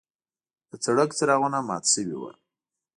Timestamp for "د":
0.69-0.71